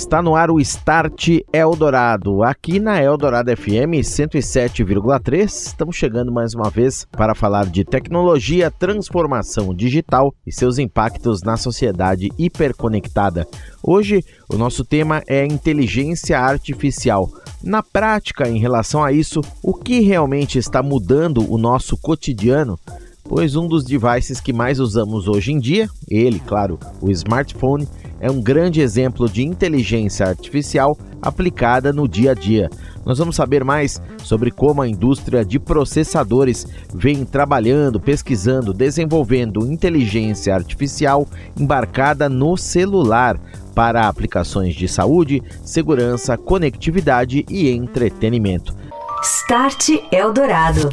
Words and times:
Está 0.00 0.22
no 0.22 0.34
ar 0.34 0.50
o 0.50 0.58
Start 0.58 1.28
Eldorado, 1.52 2.42
aqui 2.42 2.80
na 2.80 3.02
Eldorado 3.02 3.54
FM 3.54 4.00
107,3. 4.00 5.44
Estamos 5.44 5.94
chegando 5.94 6.32
mais 6.32 6.54
uma 6.54 6.70
vez 6.70 7.06
para 7.12 7.34
falar 7.34 7.66
de 7.66 7.84
tecnologia, 7.84 8.70
transformação 8.70 9.74
digital 9.74 10.34
e 10.46 10.50
seus 10.50 10.78
impactos 10.78 11.42
na 11.42 11.58
sociedade 11.58 12.30
hiperconectada. 12.38 13.46
Hoje, 13.82 14.24
o 14.48 14.56
nosso 14.56 14.86
tema 14.86 15.22
é 15.28 15.44
inteligência 15.44 16.40
artificial. 16.40 17.28
Na 17.62 17.82
prática, 17.82 18.48
em 18.48 18.58
relação 18.58 19.04
a 19.04 19.12
isso, 19.12 19.42
o 19.62 19.74
que 19.74 20.00
realmente 20.00 20.58
está 20.58 20.82
mudando 20.82 21.46
o 21.52 21.58
nosso 21.58 21.94
cotidiano? 21.98 22.78
Pois 23.22 23.54
um 23.54 23.68
dos 23.68 23.84
devices 23.84 24.40
que 24.40 24.52
mais 24.52 24.80
usamos 24.80 25.28
hoje 25.28 25.52
em 25.52 25.60
dia, 25.60 25.88
ele, 26.08 26.40
claro, 26.40 26.80
o 27.00 27.10
smartphone, 27.10 27.86
é 28.20 28.30
um 28.30 28.40
grande 28.40 28.80
exemplo 28.80 29.28
de 29.28 29.42
inteligência 29.42 30.26
artificial 30.26 30.96
aplicada 31.22 31.92
no 31.92 32.06
dia 32.06 32.32
a 32.32 32.34
dia. 32.34 32.70
Nós 33.04 33.18
vamos 33.18 33.36
saber 33.36 33.64
mais 33.64 34.00
sobre 34.22 34.50
como 34.50 34.82
a 34.82 34.88
indústria 34.88 35.44
de 35.44 35.58
processadores 35.58 36.66
vem 36.94 37.24
trabalhando, 37.24 37.98
pesquisando, 37.98 38.72
desenvolvendo 38.72 39.66
inteligência 39.66 40.54
artificial 40.54 41.26
embarcada 41.58 42.28
no 42.28 42.56
celular 42.56 43.40
para 43.74 44.06
aplicações 44.06 44.74
de 44.74 44.86
saúde, 44.86 45.42
segurança, 45.64 46.36
conectividade 46.36 47.44
e 47.48 47.70
entretenimento. 47.70 48.74
Start 49.22 49.90
Eldorado. 50.12 50.90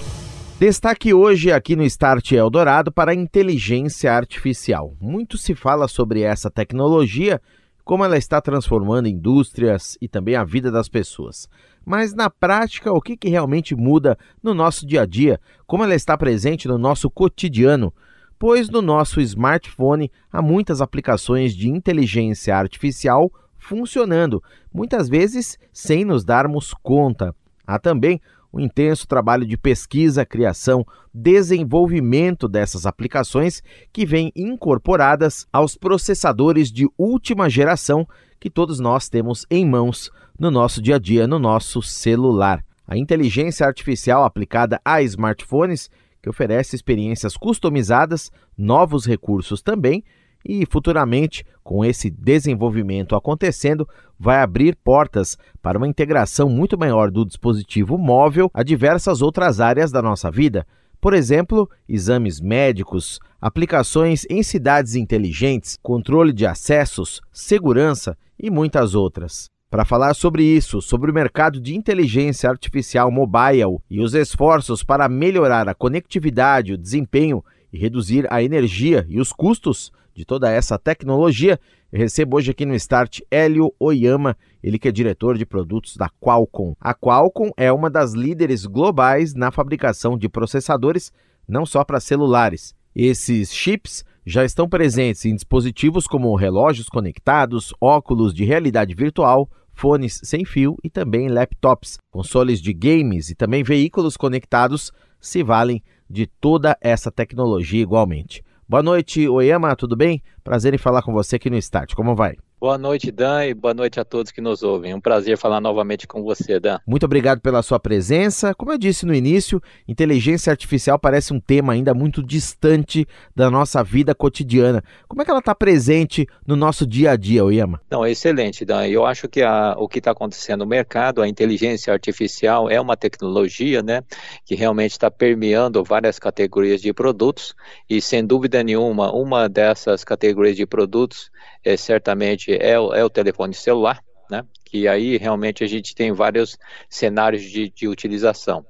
Destaque 0.59 1.13
hoje 1.13 1.51
aqui 1.51 1.75
no 1.75 1.83
Start 1.83 2.31
Eldorado 2.31 2.91
para 2.91 3.11
a 3.11 3.15
inteligência 3.15 4.11
artificial. 4.11 4.97
Muito 4.99 5.37
se 5.37 5.53
fala 5.53 5.87
sobre 5.87 6.23
essa 6.23 6.49
tecnologia, 6.49 7.39
como 7.85 8.03
ela 8.03 8.17
está 8.17 8.41
transformando 8.41 9.07
indústrias 9.07 9.99
e 10.01 10.07
também 10.07 10.35
a 10.35 10.43
vida 10.43 10.71
das 10.71 10.89
pessoas. 10.89 11.47
Mas 11.85 12.11
na 12.15 12.27
prática, 12.27 12.91
o 12.91 12.99
que, 12.99 13.15
que 13.15 13.29
realmente 13.29 13.75
muda 13.75 14.17
no 14.41 14.55
nosso 14.55 14.83
dia 14.87 15.03
a 15.03 15.05
dia? 15.05 15.39
Como 15.67 15.83
ela 15.83 15.93
está 15.93 16.17
presente 16.17 16.67
no 16.67 16.79
nosso 16.79 17.07
cotidiano? 17.07 17.93
Pois 18.39 18.67
no 18.67 18.81
nosso 18.81 19.21
smartphone 19.21 20.11
há 20.31 20.41
muitas 20.41 20.81
aplicações 20.81 21.55
de 21.55 21.69
inteligência 21.69 22.57
artificial 22.57 23.31
funcionando, 23.59 24.41
muitas 24.73 25.07
vezes 25.07 25.59
sem 25.71 26.03
nos 26.03 26.25
darmos 26.25 26.73
conta. 26.81 27.35
Há 27.67 27.77
também 27.77 28.19
um 28.53 28.59
intenso 28.59 29.07
trabalho 29.07 29.45
de 29.45 29.57
pesquisa, 29.57 30.25
criação, 30.25 30.85
desenvolvimento 31.13 32.47
dessas 32.47 32.85
aplicações 32.85 33.61
que 33.91 34.05
vêm 34.05 34.31
incorporadas 34.35 35.45
aos 35.51 35.75
processadores 35.75 36.71
de 36.71 36.87
última 36.97 37.49
geração 37.49 38.07
que 38.39 38.49
todos 38.49 38.79
nós 38.79 39.09
temos 39.09 39.45
em 39.49 39.65
mãos 39.65 40.11
no 40.39 40.51
nosso 40.51 40.81
dia 40.81 40.95
a 40.95 40.99
dia, 40.99 41.27
no 41.27 41.39
nosso 41.39 41.81
celular. 41.81 42.63
A 42.87 42.97
inteligência 42.97 43.65
artificial 43.65 44.23
aplicada 44.23 44.79
a 44.85 45.01
smartphones, 45.01 45.89
que 46.21 46.29
oferece 46.29 46.75
experiências 46.75 47.35
customizadas, 47.35 48.31
novos 48.57 49.05
recursos 49.05 49.61
também 49.61 50.03
e 50.47 50.65
futuramente, 50.65 51.45
com 51.61 51.83
esse 51.83 52.09
desenvolvimento 52.09 53.15
acontecendo, 53.15 53.87
vai 54.17 54.37
abrir 54.41 54.77
portas 54.77 55.37
para 55.61 55.77
uma 55.77 55.87
integração 55.87 56.47
muito 56.47 56.77
maior 56.77 57.11
do 57.11 57.25
dispositivo 57.25 57.97
móvel 57.97 58.49
a 58.53 58.63
diversas 58.63 59.21
outras 59.21 59.59
áreas 59.59 59.91
da 59.91 60.01
nossa 60.01 60.31
vida. 60.31 60.65
Por 61.01 61.13
exemplo, 61.13 61.69
exames 61.87 62.39
médicos, 62.39 63.19
aplicações 63.41 64.25
em 64.29 64.41
cidades 64.41 64.95
inteligentes, 64.95 65.77
controle 65.83 66.31
de 66.31 66.45
acessos, 66.45 67.21
segurança 67.31 68.17
e 68.39 68.49
muitas 68.49 68.95
outras. 68.95 69.49
Para 69.69 69.83
falar 69.83 70.13
sobre 70.13 70.43
isso, 70.43 70.81
sobre 70.81 71.11
o 71.11 71.13
mercado 71.13 71.59
de 71.59 71.75
inteligência 71.75 72.49
artificial 72.49 73.11
mobile 73.11 73.79
e 73.89 73.99
os 73.99 74.13
esforços 74.13 74.81
para 74.81 75.09
melhorar 75.09 75.67
a 75.67 75.75
conectividade, 75.75 76.71
o 76.71 76.77
desempenho 76.77 77.43
e 77.71 77.77
reduzir 77.77 78.25
a 78.31 78.41
energia 78.41 79.05
e 79.09 79.19
os 79.19 79.33
custos, 79.33 79.91
de 80.17 80.25
toda 80.25 80.51
essa 80.51 80.79
tecnologia. 80.79 81.59
Eu 81.91 81.99
recebo 81.99 82.37
hoje 82.37 82.49
aqui 82.49 82.65
no 82.65 82.73
Start 82.73 83.19
Hélio 83.29 83.71
Oyama, 83.79 84.35
ele 84.63 84.79
que 84.79 84.87
é 84.87 84.91
diretor 84.91 85.37
de 85.37 85.45
produtos 85.45 85.95
da 85.95 86.09
Qualcomm. 86.19 86.73
A 86.81 86.91
Qualcomm 86.91 87.51
é 87.55 87.71
uma 87.71 87.87
das 87.87 88.13
líderes 88.13 88.65
globais 88.65 89.35
na 89.35 89.51
fabricação 89.51 90.17
de 90.17 90.27
processadores, 90.27 91.13
não 91.47 91.67
só 91.67 91.83
para 91.83 91.99
celulares. 91.99 92.73
Esses 92.95 93.53
chips 93.53 94.03
já 94.25 94.43
estão 94.43 94.67
presentes 94.67 95.23
em 95.23 95.35
dispositivos 95.35 96.07
como 96.07 96.35
relógios 96.35 96.89
conectados, 96.89 97.71
óculos 97.79 98.33
de 98.33 98.43
realidade 98.43 98.95
virtual, 98.95 99.47
fones 99.71 100.19
sem 100.23 100.43
fio 100.43 100.75
e 100.83 100.89
também 100.89 101.29
laptops. 101.29 101.99
Consoles 102.11 102.59
de 102.59 102.73
games 102.73 103.29
e 103.29 103.35
também 103.35 103.63
veículos 103.63 104.17
conectados 104.17 104.91
se 105.21 105.43
valem 105.43 105.83
de 106.09 106.25
toda 106.25 106.75
essa 106.81 107.11
tecnologia 107.11 107.83
igualmente. 107.83 108.43
Boa 108.69 108.83
noite, 108.83 109.29
Oyama, 109.29 109.73
tudo 109.77 109.95
bem? 109.95 110.21
Prazer 110.43 110.73
em 110.73 110.77
falar 110.77 111.01
com 111.01 111.13
você 111.13 111.37
aqui 111.37 111.49
no 111.49 111.55
Start. 111.55 111.93
Como 111.93 112.13
vai? 112.13 112.35
Boa 112.59 112.75
noite, 112.75 113.11
Dan, 113.11 113.45
e 113.45 113.53
boa 113.53 113.71
noite 113.71 113.99
a 113.99 114.03
todos 114.03 114.31
que 114.31 114.41
nos 114.41 114.63
ouvem. 114.63 114.91
Um 114.91 114.99
prazer 114.99 115.37
falar 115.37 115.61
novamente 115.61 116.07
com 116.07 116.23
você, 116.23 116.59
Dan. 116.59 116.79
Muito 116.87 117.05
obrigado 117.05 117.39
pela 117.39 117.61
sua 117.61 117.79
presença. 117.79 118.51
Como 118.55 118.71
eu 118.71 118.79
disse 118.79 119.05
no 119.05 119.13
início, 119.13 119.61
inteligência 119.87 120.49
artificial 120.49 120.97
parece 120.97 121.31
um 121.31 121.39
tema 121.39 121.73
ainda 121.73 121.93
muito 121.93 122.23
distante 122.23 123.07
da 123.35 123.51
nossa 123.51 123.83
vida 123.83 124.15
cotidiana. 124.15 124.83
Como 125.07 125.21
é 125.21 125.25
que 125.25 125.29
ela 125.29 125.39
está 125.39 125.53
presente 125.53 126.25
no 126.47 126.55
nosso 126.55 126.87
dia 126.87 127.11
a 127.11 127.15
dia, 127.15 127.45
Oyama? 127.45 127.79
Não, 127.91 128.03
é 128.03 128.09
excelente, 128.09 128.65
Dan. 128.65 128.87
Eu 128.87 129.05
acho 129.05 129.27
que 129.27 129.43
a, 129.43 129.75
o 129.77 129.87
que 129.87 129.99
está 129.99 130.09
acontecendo 130.09 130.61
no 130.61 130.65
mercado, 130.65 131.21
a 131.21 131.27
inteligência 131.27 131.93
artificial 131.93 132.67
é 132.71 132.81
uma 132.81 132.97
tecnologia, 132.97 133.83
né, 133.83 134.01
que 134.43 134.55
realmente 134.55 134.93
está 134.93 135.11
permeando 135.11 135.83
várias 135.83 136.17
categorias 136.17 136.81
de 136.81 136.91
produtos 136.91 137.53
e, 137.87 138.01
sem 138.01 138.25
dúvida 138.25 138.63
nenhuma, 138.63 139.13
uma 139.13 139.47
dessas 139.47 140.03
categorias 140.03 140.55
de 140.55 140.65
produtos 140.65 141.29
é, 141.67 141.75
certamente 141.75 142.46
é 142.53 142.79
o, 142.79 142.93
é 142.93 143.03
o 143.03 143.09
telefone 143.09 143.53
celular, 143.53 144.01
né? 144.29 144.45
que 144.65 144.87
aí 144.87 145.17
realmente 145.17 145.63
a 145.63 145.67
gente 145.67 145.95
tem 145.95 146.11
vários 146.11 146.57
cenários 146.89 147.43
de, 147.43 147.69
de 147.69 147.87
utilização. 147.87 148.65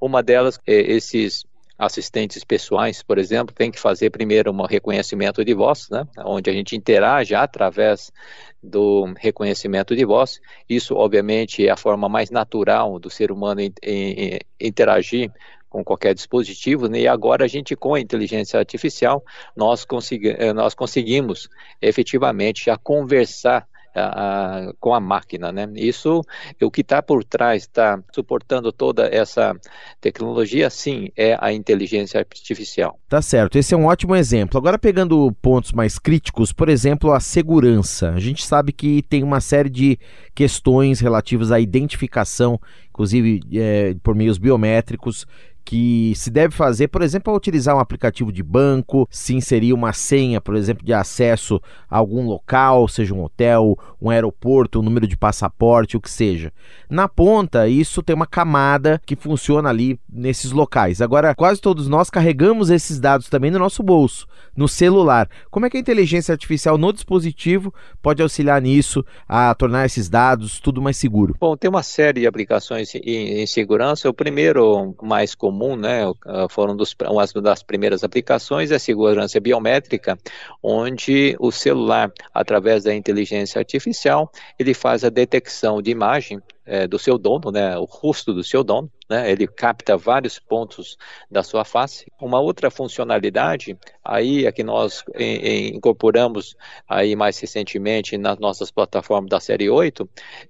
Uma 0.00 0.22
delas, 0.22 0.58
é 0.66 0.74
esses 0.74 1.44
assistentes 1.78 2.42
pessoais, 2.42 3.02
por 3.04 3.18
exemplo, 3.18 3.54
tem 3.54 3.70
que 3.70 3.78
fazer 3.78 4.10
primeiro 4.10 4.50
um 4.50 4.66
reconhecimento 4.66 5.44
de 5.44 5.54
voz, 5.54 5.88
né, 5.88 6.04
onde 6.24 6.50
a 6.50 6.52
gente 6.52 6.74
interage 6.74 7.36
através 7.36 8.10
do 8.60 9.14
reconhecimento 9.16 9.94
de 9.94 10.04
voz. 10.04 10.40
Isso, 10.68 10.96
obviamente, 10.96 11.64
é 11.64 11.70
a 11.70 11.76
forma 11.76 12.08
mais 12.08 12.30
natural 12.30 12.98
do 12.98 13.08
ser 13.08 13.30
humano 13.30 13.60
in, 13.60 13.72
in, 13.84 14.38
interagir 14.60 15.30
com 15.68 15.84
qualquer 15.84 16.14
dispositivo, 16.14 16.88
né? 16.88 17.00
e 17.00 17.08
agora 17.08 17.44
a 17.44 17.48
gente, 17.48 17.76
com 17.76 17.94
a 17.94 18.00
inteligência 18.00 18.58
artificial, 18.58 19.24
nós, 19.56 19.84
consegui 19.84 20.30
eh, 20.30 20.52
nós 20.52 20.74
conseguimos 20.74 21.48
efetivamente 21.80 22.66
já 22.66 22.76
conversar 22.76 23.66
a, 23.98 24.72
com 24.78 24.94
a 24.94 25.00
máquina, 25.00 25.50
né? 25.52 25.68
Isso, 25.74 26.22
o 26.60 26.70
que 26.70 26.80
está 26.80 27.02
por 27.02 27.24
trás, 27.24 27.62
está 27.62 28.00
suportando 28.12 28.72
toda 28.72 29.06
essa 29.06 29.54
tecnologia, 30.00 30.70
sim, 30.70 31.08
é 31.16 31.36
a 31.40 31.52
inteligência 31.52 32.20
artificial. 32.20 32.98
Tá 33.08 33.20
certo, 33.20 33.58
esse 33.58 33.74
é 33.74 33.76
um 33.76 33.86
ótimo 33.86 34.14
exemplo. 34.14 34.58
Agora 34.58 34.78
pegando 34.78 35.32
pontos 35.42 35.72
mais 35.72 35.98
críticos, 35.98 36.52
por 36.52 36.68
exemplo, 36.68 37.12
a 37.12 37.20
segurança. 37.20 38.10
A 38.10 38.20
gente 38.20 38.44
sabe 38.44 38.72
que 38.72 39.02
tem 39.02 39.22
uma 39.22 39.40
série 39.40 39.70
de 39.70 39.98
questões 40.34 41.00
relativas 41.00 41.50
à 41.50 41.58
identificação, 41.58 42.60
inclusive 42.90 43.40
é, 43.52 43.94
por 44.02 44.14
meios 44.14 44.38
biométricos, 44.38 45.26
que 45.68 46.14
se 46.16 46.30
deve 46.30 46.54
fazer, 46.54 46.88
por 46.88 47.02
exemplo, 47.02 47.30
ao 47.30 47.36
utilizar 47.36 47.76
um 47.76 47.78
aplicativo 47.78 48.32
de 48.32 48.42
banco, 48.42 49.06
se 49.10 49.34
inserir 49.34 49.74
uma 49.74 49.92
senha, 49.92 50.40
por 50.40 50.56
exemplo, 50.56 50.82
de 50.82 50.94
acesso 50.94 51.60
a 51.90 51.98
algum 51.98 52.26
local, 52.26 52.88
seja 52.88 53.12
um 53.12 53.22
hotel, 53.22 53.78
um 54.00 54.08
aeroporto, 54.08 54.80
um 54.80 54.82
número 54.82 55.06
de 55.06 55.14
passaporte, 55.14 55.94
o 55.94 56.00
que 56.00 56.10
seja. 56.10 56.50
Na 56.88 57.06
ponta, 57.06 57.68
isso 57.68 58.02
tem 58.02 58.16
uma 58.16 58.26
camada 58.26 58.98
que 59.04 59.14
funciona 59.14 59.68
ali 59.68 60.00
nesses 60.10 60.52
locais. 60.52 61.02
Agora, 61.02 61.34
quase 61.34 61.60
todos 61.60 61.86
nós 61.86 62.08
carregamos 62.08 62.70
esses 62.70 62.98
dados 62.98 63.28
também 63.28 63.50
no 63.50 63.58
nosso 63.58 63.82
bolso, 63.82 64.26
no 64.56 64.68
celular. 64.68 65.28
Como 65.50 65.66
é 65.66 65.70
que 65.70 65.76
a 65.76 65.80
inteligência 65.80 66.32
artificial 66.32 66.78
no 66.78 66.94
dispositivo 66.94 67.74
pode 68.00 68.22
auxiliar 68.22 68.62
nisso, 68.62 69.04
a 69.28 69.54
tornar 69.54 69.84
esses 69.84 70.08
dados 70.08 70.60
tudo 70.60 70.80
mais 70.80 70.96
seguro? 70.96 71.36
Bom, 71.38 71.58
tem 71.58 71.68
uma 71.68 71.82
série 71.82 72.20
de 72.20 72.26
aplicações 72.26 72.94
em, 72.94 73.42
em 73.42 73.46
segurança. 73.46 74.08
O 74.08 74.14
primeiro, 74.14 74.94
mais 75.02 75.34
comum, 75.34 75.57
né, 75.76 76.02
foram 76.50 76.76
dos, 76.76 76.94
uma 77.08 77.26
das 77.42 77.62
primeiras 77.62 78.04
aplicações, 78.04 78.70
é 78.70 78.76
a 78.76 78.78
segurança 78.78 79.40
biométrica, 79.40 80.18
onde 80.62 81.36
o 81.38 81.50
celular, 81.50 82.12
através 82.32 82.84
da 82.84 82.94
inteligência 82.94 83.58
artificial, 83.58 84.30
ele 84.58 84.74
faz 84.74 85.04
a 85.04 85.08
detecção 85.08 85.82
de 85.82 85.90
imagem 85.90 86.40
é, 86.68 86.86
do 86.86 86.98
seu 86.98 87.16
dono, 87.16 87.50
né, 87.50 87.78
o 87.78 87.84
rosto 87.84 88.34
do 88.34 88.44
seu 88.44 88.62
dono, 88.62 88.90
né, 89.08 89.30
ele 89.30 89.46
capta 89.46 89.96
vários 89.96 90.38
pontos 90.38 90.98
da 91.30 91.42
sua 91.42 91.64
face. 91.64 92.12
Uma 92.20 92.40
outra 92.40 92.70
funcionalidade, 92.70 93.76
aí 94.04 94.44
é 94.44 94.52
que 94.52 94.62
nós 94.62 95.02
em, 95.14 95.36
em, 95.36 95.76
incorporamos 95.76 96.54
aí 96.86 97.16
mais 97.16 97.38
recentemente 97.38 98.18
nas 98.18 98.38
nossas 98.38 98.70
plataformas 98.70 99.30
da 99.30 99.40
série 99.40 99.70
8, 99.70 100.08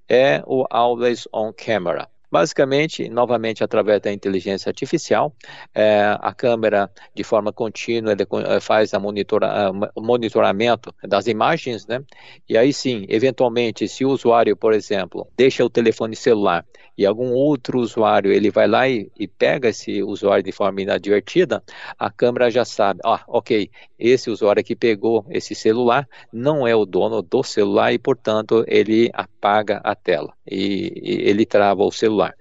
é 0.09 0.43
o 0.45 0.67
Always 0.69 1.29
On 1.33 1.53
Camera. 1.53 2.09
Basicamente, 2.31 3.09
novamente 3.09 3.65
através 3.65 4.01
da 4.01 4.13
inteligência 4.13 4.69
artificial, 4.69 5.35
é, 5.75 6.17
a 6.21 6.35
câmera 6.35 6.91
de 7.15 7.25
forma 7.25 7.53
contínua 7.53 8.13
é, 8.13 8.61
faz 8.61 8.93
a 8.93 8.99
monitora, 8.99 9.73
monitoramento 9.97 10.95
das 11.03 11.27
imagens, 11.27 11.87
né? 11.87 12.03
E 12.49 12.57
aí 12.57 12.73
sim, 12.73 13.07
eventualmente, 13.09 13.89
se 13.89 14.05
o 14.05 14.11
usuário, 14.11 14.57
por 14.57 14.73
exemplo, 14.73 15.27
deixa 15.37 15.65
o 15.65 15.71
telefone 15.71 16.15
celular 16.15 16.65
e 16.99 17.07
algum 17.07 17.33
outro 17.33 17.79
usuário 17.79 18.33
ele 18.33 18.51
vai 18.51 18.67
lá 18.67 18.89
e, 18.89 19.09
e 19.17 19.29
pega 19.29 19.69
esse 19.69 20.03
usuário 20.03 20.43
de 20.43 20.51
forma 20.51 20.83
inadvertida, 20.83 21.63
a 21.97 22.11
câmera 22.11 22.51
já 22.51 22.65
sabe, 22.65 22.99
ah, 23.05 23.23
ok, 23.29 23.71
esse 23.97 24.29
usuário 24.29 24.65
que 24.65 24.75
pegou 24.75 25.25
esse 25.31 25.55
celular 25.55 26.09
não 26.33 26.67
é 26.67 26.75
o 26.75 26.85
dono 26.85 27.23
do 27.23 27.43
celular 27.45 27.93
e, 27.93 27.99
portanto, 28.01 28.65
ele 28.67 29.09
apaga 29.15 29.81
a 29.85 29.95
tela 29.95 30.35
e, 30.45 30.93
e 31.01 31.29
ele 31.31 31.47
trava 31.47 31.85
o 31.85 31.93
celular. 31.93 32.35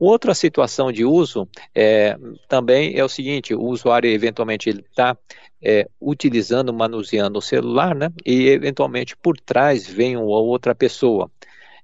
Outra 0.00 0.32
situação 0.32 0.90
de 0.90 1.04
uso 1.04 1.46
é, 1.74 2.16
também 2.48 2.96
é 2.96 3.04
o 3.04 3.08
seguinte: 3.08 3.52
o 3.52 3.64
usuário 3.64 4.08
eventualmente 4.08 4.70
está 4.70 5.18
é, 5.60 5.88
utilizando, 6.00 6.72
manuseando 6.72 7.40
o 7.40 7.42
celular, 7.42 7.96
né? 7.96 8.12
E 8.24 8.46
eventualmente 8.46 9.16
por 9.16 9.36
trás 9.40 9.88
vem 9.88 10.16
uma 10.16 10.38
outra 10.38 10.72
pessoa 10.72 11.28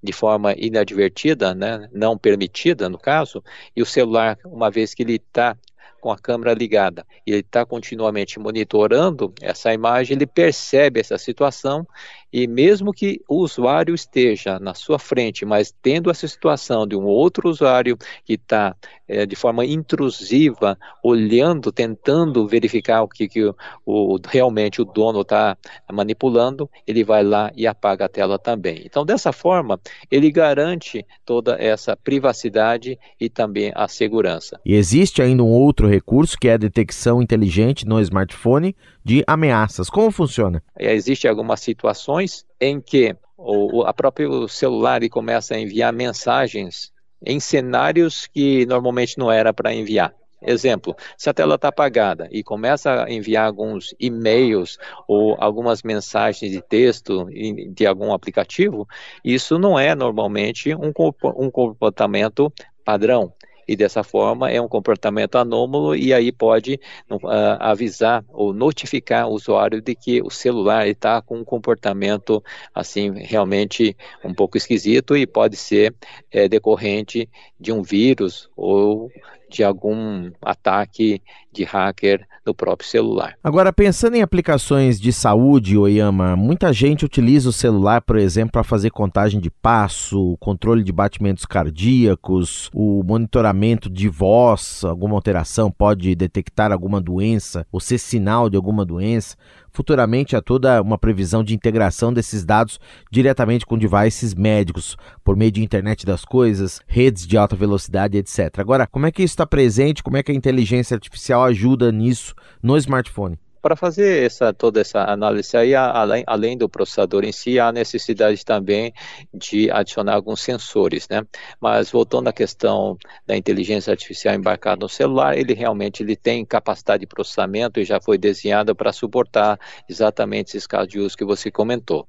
de 0.05 0.13
forma 0.13 0.55
inadvertida, 0.59 1.55
né, 1.55 1.89
não 1.91 2.19
permitida 2.19 2.91
no 2.91 2.99
caso, 2.99 3.43
e 3.75 3.81
o 3.81 3.87
celular, 3.87 4.39
uma 4.45 4.71
vez 4.71 4.93
que 4.93 5.03
ele 5.03 5.15
está 5.15 5.57
com 5.99 6.13
a 6.13 6.19
câmera 6.19 6.53
ligada 6.53 7.07
e 7.27 7.31
ele 7.31 7.41
está 7.41 7.65
continuamente 7.65 8.39
monitorando 8.39 9.33
essa 9.41 9.73
imagem, 9.73 10.15
ele 10.15 10.27
percebe 10.27 11.01
essa 11.01 11.17
situação 11.17 11.89
e 12.35 12.49
mesmo 12.49 12.93
que 12.93 13.21
o 13.29 13.37
usuário 13.37 13.95
esteja 13.95 14.59
na 14.59 14.75
sua 14.75 14.99
frente, 14.99 15.45
mas 15.45 15.73
tendo 15.81 16.11
essa 16.11 16.27
situação 16.27 16.85
de 16.85 16.97
um 16.97 17.05
outro 17.05 17.49
usuário 17.49 17.97
que 18.25 18.33
está 18.33 18.75
é, 19.07 19.25
de 19.25 19.37
forma 19.37 19.65
intrusiva, 19.65 20.77
olhando, 21.01 21.71
tentando 21.71 22.45
verificar 22.49 23.03
o 23.03 23.09
que, 23.09 23.29
que 23.29 23.45
o, 23.45 23.55
o 23.87 24.19
realmente 24.27 24.83
o 24.83 24.85
dono 24.85 25.21
está 25.21 25.57
manipulando, 25.93 26.69
ele 26.85 27.05
vai 27.05 27.23
lá 27.23 27.53
e 27.55 27.69
apaga 27.69 28.07
a 28.07 28.09
tela 28.09 28.37
também. 28.37 28.83
Então, 28.85 29.07
dessa 29.07 29.31
forma, 29.31 29.79
ele 30.11 30.29
garante 30.33 31.07
toda 31.25 31.55
essa 31.61 31.97
privacidade 31.97 32.99
e 33.21 33.29
também 33.29 33.71
a 33.77 33.87
segurança. 33.87 34.59
E 34.67 34.75
existe 34.75 35.23
ainda 35.23 35.45
um 35.45 35.53
outro 35.53 35.87
recurso 35.87 36.37
que 36.37 36.49
é 36.49 36.55
a 36.55 36.57
detecção 36.57 37.23
inteligente 37.23 37.87
no 37.87 38.01
smartphone 38.01 38.75
de 39.05 39.23
ameaças. 39.27 39.91
Como 39.91 40.11
funciona? 40.11 40.63
Existem 40.79 41.31
algumas 41.31 41.61
situações 41.61 42.45
em 42.61 42.81
que 42.81 43.15
o, 43.37 43.83
a 43.83 43.93
próprio 43.93 44.49
celular 44.49 45.01
começa 45.11 45.55
a 45.55 45.61
enviar 45.61 45.93
mensagens 45.93 46.93
em 47.25 47.39
cenários 47.39 48.27
que 48.27 48.65
normalmente 48.67 49.19
não 49.19 49.31
era 49.31 49.53
para 49.53 49.75
enviar. 49.75 50.15
Exemplo, 50.47 50.95
se 51.17 51.31
a 51.31 51.35
tela 51.35 51.55
está 51.55 51.69
apagada 51.69 52.29
e 52.31 52.43
começa 52.43 53.05
a 53.05 53.11
enviar 53.11 53.47
alguns 53.47 53.95
e-mails 53.99 54.79
ou 55.09 55.37
algumas 55.41 55.83
mensagens 55.83 56.53
de 56.53 56.61
texto 56.61 57.27
de 57.73 57.87
algum 57.87 58.13
aplicativo, 58.13 58.87
isso 59.25 59.59
não 59.59 59.79
é 59.79 59.95
normalmente 59.95 60.75
um, 60.75 60.93
um 61.37 61.51
comportamento 61.51 62.53
padrão 62.85 63.33
e 63.67 63.77
dessa 63.77 64.03
forma 64.03 64.51
é 64.51 64.61
um 64.61 64.69
comportamento 64.69 65.37
anômalo 65.37 65.95
e 65.95 66.13
aí 66.13 66.31
pode 66.31 66.81
uh, 67.11 67.19
avisar 67.61 68.25
ou 68.29 68.53
notificar 68.53 69.29
o 69.29 69.33
usuário 69.33 69.81
de 69.81 69.95
que 69.95 70.23
o 70.23 70.31
celular 70.31 70.87
está 70.87 71.21
com 71.21 71.39
um 71.39 71.45
comportamento 71.45 72.43
assim 72.75 73.13
realmente 73.15 73.97
um 74.25 74.35
pouco 74.35 74.57
esquisito 74.57 75.17
e 75.17 75.27
pode 75.27 75.57
ser 75.57 75.95
é, 76.31 76.49
decorrente 76.49 77.29
de 77.59 77.73
um 77.73 77.83
vírus 77.83 78.49
ou 78.57 79.11
de 79.55 79.63
algum 79.63 80.33
ataque 80.43 81.23
de 81.53 81.63
hacker 81.63 82.27
no 82.45 82.53
próprio 82.53 82.89
celular. 82.89 83.37
Agora, 83.43 83.73
pensando 83.73 84.17
em 84.17 84.23
aplicações 84.23 85.01
de 85.01 85.13
saúde, 85.13 85.79
Oyama, 85.79 86.37
muita 86.37 86.73
gente 86.73 87.05
utiliza 87.05 87.49
o 87.49 87.53
celular, 87.53 88.03
por 88.03 88.19
exemplo, 88.19 88.53
para 88.53 88.65
fazer 88.65 88.91
contagem 88.91 89.41
de 89.41 89.51
passo, 89.51 90.37
controle 90.41 90.83
de 90.83 90.93
batimentos 90.93 91.47
cardíacos, 91.47 92.69
o 92.75 93.03
monitoramento 93.05 93.89
de 93.89 94.09
voz, 94.09 94.85
alguma 94.85 95.15
alteração 95.15 95.71
pode 95.71 96.15
detectar 96.15 96.73
alguma 96.73 97.01
doença 97.01 97.65
ou 97.71 97.79
ser 97.79 97.99
sinal 97.99 98.51
de 98.51 98.57
alguma 98.57 98.85
doença. 98.85 99.37
Futuramente 99.75 100.37
há 100.37 100.41
toda 100.41 100.81
uma 100.81 100.97
previsão 100.97 101.43
de 101.43 101.53
integração 101.53 102.13
desses 102.13 102.45
dados 102.45 102.79
diretamente 103.11 103.67
com 103.67 103.77
devices 103.77 104.33
médicos, 104.33 104.97
por 105.25 105.37
meio 105.37 105.51
de 105.51 105.65
internet 105.65 106.07
das 106.07 106.25
coisas, 106.25 106.81
redes 106.87 107.27
de 107.27 107.37
alta 107.37 107.57
velocidade, 107.57 108.17
etc. 108.17 108.57
Agora, 108.59 108.87
como 108.87 109.07
é 109.07 109.11
que 109.11 109.25
isso 109.25 109.33
está 109.33 109.45
presente? 109.45 110.01
Como 110.01 110.17
é 110.17 110.23
que 110.23 110.31
a 110.31 110.35
inteligência 110.35 110.95
artificial 110.95 111.43
ajuda 111.43 111.91
nisso 111.91 112.37
no 112.63 112.77
smartphone? 112.77 113.37
Para 113.65 113.77
fazer 113.77 114.27
essa, 114.27 114.53
toda 114.53 114.83
essa 114.83 115.05
análise 115.05 115.57
aí, 115.57 115.75
além, 115.75 116.23
além 116.27 116.55
do 116.55 116.69
processador 116.69 117.25
em 117.25 117.33
si, 117.33 117.59
há 117.59 117.73
necessidade 117.73 118.45
também 118.45 118.93
de 119.33 119.71
adicionar 119.71 120.17
alguns 120.17 120.43
sensores, 120.43 121.09
né? 121.09 121.27
Mas 121.59 121.91
voltando 121.91 122.29
à 122.29 122.33
questão 122.35 122.99
da 123.27 123.35
inteligência 123.35 123.91
artificial 123.91 124.35
embarcada 124.35 124.85
no 124.85 124.89
celular, 124.91 125.39
ele 125.39 125.55
realmente 125.55 126.03
ele 126.03 126.15
tem 126.15 126.45
capacidade 126.45 127.01
de 127.01 127.07
processamento 127.07 127.81
e 127.81 127.87
já 127.87 127.99
foi 127.99 128.19
desenhado 128.19 128.77
para 128.77 128.93
suportar 128.93 129.59
exatamente 129.89 130.49
esses 130.49 130.67
casos 130.67 130.89
de 130.89 131.01
uso 131.01 131.17
que 131.17 131.25
você 131.25 131.51
comentou. 131.51 132.07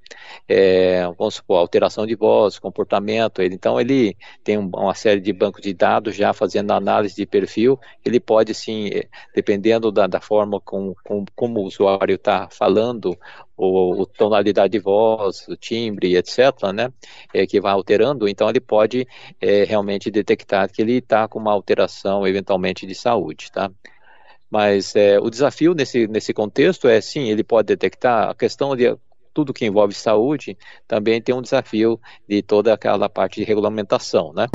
É, 0.50 1.08
vamos 1.18 1.36
supor, 1.36 1.60
alteração 1.60 2.06
de 2.06 2.16
voz, 2.16 2.60
comportamento, 2.60 3.42
ele, 3.42 3.56
então 3.56 3.80
ele 3.80 4.18
tem 4.44 4.58
uma 4.58 4.94
série 4.94 5.22
de 5.22 5.32
bancos 5.32 5.62
de 5.62 5.74
dados 5.74 6.18
já 6.18 6.34
fazendo 6.34 6.72
análise 6.72 7.16
de 7.16 7.26
perfil, 7.26 7.80
ele 8.04 8.20
pode 8.20 8.54
sim, 8.54 8.90
eh, 8.90 9.08
dependendo 9.34 9.90
da, 9.90 10.06
da 10.06 10.20
forma 10.20 10.60
com, 10.60 10.94
com, 11.02 11.24
com 11.34 11.45
como 11.46 11.60
o 11.60 11.66
usuário 11.66 12.16
está 12.16 12.50
falando, 12.50 13.16
ou, 13.56 14.00
ou, 14.00 14.06
tonalidade 14.08 14.72
de 14.72 14.80
voz, 14.80 15.48
o 15.48 15.56
timbre, 15.56 16.18
etc., 16.18 16.74
né, 16.74 16.92
é, 17.32 17.46
que 17.46 17.62
vai 17.62 17.72
alterando, 17.72 18.28
então 18.28 18.50
ele 18.50 18.60
pode 18.60 19.08
é, 19.40 19.64
realmente 19.64 20.10
detectar 20.10 20.72
que 20.72 20.82
ele 20.82 20.94
está 20.94 21.28
com 21.28 21.38
uma 21.38 21.52
alteração, 21.52 22.28
eventualmente, 22.28 22.88
de 22.88 22.96
saúde, 22.96 23.52
tá? 23.52 23.72
Mas 24.50 24.96
é, 24.96 25.20
o 25.20 25.30
desafio 25.30 25.76
nesse, 25.76 26.08
nesse 26.08 26.34
contexto 26.34 26.88
é, 26.88 27.00
sim, 27.00 27.30
ele 27.30 27.44
pode 27.44 27.68
detectar 27.68 28.30
a 28.30 28.36
questão 28.36 28.76
de 28.76 28.98
tudo 29.32 29.54
que 29.54 29.66
envolve 29.66 29.94
saúde, 29.94 30.58
também 30.88 31.22
tem 31.22 31.36
um 31.36 31.42
desafio 31.42 32.00
de 32.28 32.42
toda 32.42 32.74
aquela 32.74 33.08
parte 33.08 33.40
de 33.40 33.44
regulamentação, 33.44 34.34
né? 34.34 34.48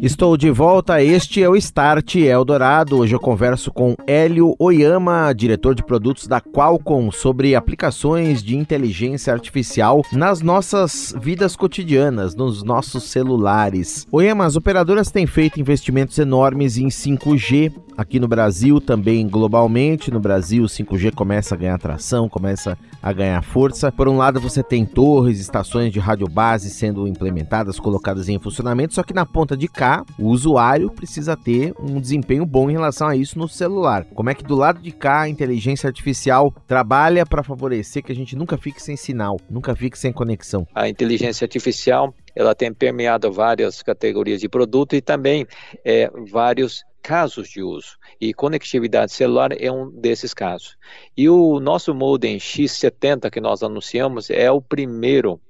Estou 0.00 0.36
de 0.36 0.50
volta, 0.50 1.02
este 1.02 1.42
é 1.42 1.48
o 1.48 1.56
Start 1.56 2.14
Eldorado. 2.16 2.98
Hoje 2.98 3.14
eu 3.14 3.18
converso 3.18 3.72
com 3.72 3.96
Hélio 4.06 4.54
Oyama, 4.58 5.32
diretor 5.32 5.74
de 5.74 5.82
produtos 5.82 6.28
da 6.28 6.40
Qualcomm, 6.40 7.10
sobre 7.10 7.54
aplicações 7.54 8.42
de 8.42 8.56
inteligência 8.56 9.32
artificial 9.32 10.02
nas 10.12 10.40
nossas 10.40 11.14
vidas 11.20 11.56
cotidianas, 11.56 12.36
nos 12.36 12.62
nossos 12.62 13.04
celulares. 13.04 14.06
Oyama, 14.12 14.44
as 14.44 14.54
operadoras 14.54 15.10
têm 15.10 15.26
feito 15.26 15.60
investimentos 15.60 16.18
enormes 16.18 16.78
em 16.78 16.86
5G 16.86 17.72
aqui 17.96 18.20
no 18.20 18.28
Brasil, 18.28 18.80
também 18.80 19.26
globalmente. 19.28 20.10
No 20.10 20.20
Brasil, 20.20 20.64
o 20.64 20.66
5G 20.66 21.14
começa 21.14 21.54
a 21.54 21.58
ganhar 21.58 21.78
tração, 21.78 22.28
começa 22.28 22.78
a 23.02 23.12
ganhar 23.12 23.42
força. 23.42 23.90
Por 23.90 24.08
um 24.08 24.16
lado, 24.16 24.40
você 24.40 24.62
tem 24.62 24.84
torres, 24.84 25.40
estações 25.40 25.92
de 25.92 25.98
rádio 25.98 26.28
base 26.28 26.70
sendo 26.70 27.06
implementadas, 27.06 27.78
colocadas 27.78 28.28
em 28.28 28.38
funcionamento, 28.38 28.94
só 28.94 29.02
que 29.02 29.14
na 29.14 29.24
ponta 29.24 29.56
de 29.56 29.68
cá, 29.68 30.04
o 30.18 30.28
usuário 30.28 30.90
precisa 30.90 31.36
ter 31.36 31.72
um 31.80 32.00
desempenho 32.00 32.44
bom 32.44 32.68
em 32.68 32.74
relação 32.74 33.08
a 33.08 33.16
isso 33.16 33.38
no 33.38 33.48
celular. 33.48 34.04
Como 34.14 34.30
é 34.30 34.34
que 34.34 34.44
do 34.44 34.54
lado 34.54 34.80
de 34.80 34.90
cá 34.90 35.22
a 35.22 35.28
inteligência 35.28 35.86
artificial 35.86 36.52
trabalha 36.66 37.24
para 37.24 37.42
favorecer 37.42 38.02
que 38.02 38.12
a 38.12 38.14
gente 38.14 38.36
nunca 38.36 38.56
fique 38.56 38.82
sem 38.82 38.96
sinal, 38.96 39.38
nunca 39.48 39.74
fique 39.74 39.98
sem 39.98 40.12
conexão? 40.12 40.66
A 40.74 40.88
inteligência 40.88 41.44
artificial 41.44 42.14
ela 42.34 42.54
tem 42.54 42.72
permeado 42.72 43.32
várias 43.32 43.82
categorias 43.82 44.40
de 44.40 44.48
produto 44.48 44.94
e 44.94 45.00
também 45.00 45.46
é, 45.82 46.10
vários 46.30 46.84
casos 47.06 47.48
de 47.48 47.62
uso. 47.62 47.96
E 48.20 48.34
conectividade 48.34 49.12
celular 49.12 49.50
é 49.52 49.70
um 49.70 49.88
desses 49.88 50.34
casos. 50.34 50.76
E 51.16 51.28
o 51.30 51.60
nosso 51.60 51.94
modem 51.94 52.36
X70 52.36 53.30
que 53.30 53.40
nós 53.40 53.62
anunciamos 53.62 54.28
é 54.28 54.50
o 54.50 54.60
primeiro, 54.60 55.40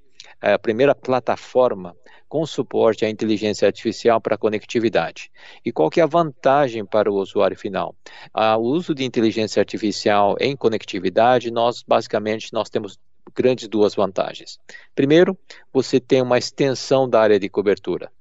é 0.42 0.52
a 0.52 0.58
primeira 0.58 0.94
plataforma 0.94 1.96
com 2.28 2.44
suporte 2.44 3.06
à 3.06 3.08
inteligência 3.08 3.66
artificial 3.66 4.20
para 4.20 4.36
conectividade. 4.36 5.30
E 5.64 5.72
qual 5.72 5.88
que 5.88 5.98
é 5.98 6.02
a 6.02 6.06
vantagem 6.06 6.84
para 6.84 7.10
o 7.10 7.14
usuário 7.14 7.56
final? 7.56 7.96
Ah, 8.34 8.58
o 8.58 8.62
uso 8.62 8.94
de 8.94 9.02
inteligência 9.02 9.58
artificial 9.58 10.36
em 10.38 10.54
conectividade, 10.54 11.50
nós 11.50 11.82
basicamente 11.82 12.52
nós 12.52 12.68
temos 12.68 12.98
grandes 13.34 13.66
duas 13.66 13.94
vantagens. 13.94 14.58
Primeiro, 14.94 15.38
você 15.72 15.98
tem 15.98 16.20
uma 16.20 16.36
extensão 16.36 17.08
da 17.08 17.18
área 17.18 17.40
de 17.40 17.48
cobertura. 17.48 18.12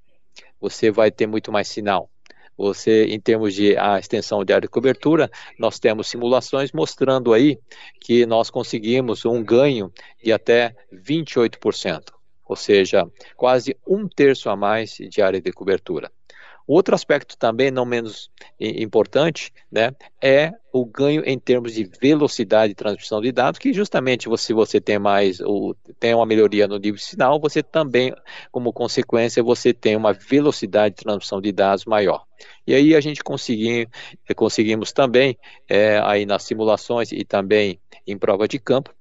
Você 0.62 0.89
vai 0.89 1.12
ter 1.12 1.27
muito 1.27 1.51
mais 1.51 1.68
sinal. 1.68 2.10
Você, 2.58 3.06
em 3.06 3.20
termos 3.20 3.54
de 3.54 3.78
a 3.78 4.00
extensão 4.00 4.44
de 4.44 4.54
área 4.54 4.68
de 4.68 4.72
cobertura, 4.72 5.30
nós 5.60 5.78
temos 5.78 6.08
simulações 6.08 6.72
mostrando 6.72 7.34
aí 7.34 7.60
que 8.00 8.26
nós 8.26 8.50
conseguimos 8.50 9.26
um 9.26 9.44
ganho 9.44 9.92
de 10.24 10.32
até 10.32 10.76
28%, 10.94 12.14
ou 12.48 12.56
seja, 12.56 13.06
quase 13.36 13.76
um 13.86 14.08
terço 14.08 14.50
a 14.50 14.56
mais 14.56 14.96
de 14.98 15.22
área 15.22 15.42
de 15.42 15.52
cobertura. 15.52 16.10
Outro 16.67 16.95
aspecto 16.95 17.38
também 17.38 17.69
não 17.69 17.86
menos 17.86 18.31
importante, 18.60 19.53
né, 19.72 19.91
é 20.22 20.51
o 20.74 20.84
ganho 20.84 21.24
em 21.25 21.38
termos 21.38 21.74
de 21.74 21.89
velocidade 22.01 22.69
de 22.69 22.75
transmissão 22.75 23.22
de 23.22 23.31
dados, 23.31 23.60
que 23.60 23.72
justamente 23.72 24.27
se 24.38 24.51
você 24.51 24.81
tem 24.81 24.98
mais, 24.98 25.39
ou 25.39 25.75
tem 26.00 26.13
uma 26.13 26.25
melhoria 26.25 26.67
no 26.67 26.77
nível 26.77 27.00
sinal, 27.00 27.39
você 27.39 27.62
também, 27.62 28.13
como 28.51 28.74
consequência, 28.74 29.43
você 29.43 29.74
tem 29.74 29.95
uma 29.95 30.12
velocidade 30.12 30.95
de 30.95 31.03
transmissão 31.03 31.39
de 31.39 31.51
dados 31.51 31.86
maior. 31.86 32.25
E 32.65 32.74
aí 32.74 32.95
a 32.95 33.00
gente 33.00 33.24
consegui, 33.24 33.88
conseguimos 34.36 34.91
também, 34.91 35.38
é, 35.69 36.00
aí 36.03 36.25
nas 36.25 36.43
simulações 36.43 37.12
e 37.12 37.24
também 37.24 37.79
em 38.07 38.17
prova 38.17 38.48
de 38.48 38.60
campo, 38.60 38.93